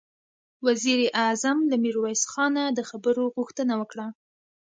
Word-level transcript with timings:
وزير 0.65 0.99
اعظم 1.21 1.57
له 1.69 1.75
ميرويس 1.83 2.23
خانه 2.31 2.63
د 2.77 2.79
خبرو 2.89 3.25
غوښتنه 3.35 3.73
وکړه. 3.81 4.07